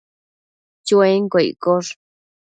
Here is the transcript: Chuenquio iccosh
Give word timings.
Chuenquio 0.85 1.45
iccosh 1.51 1.91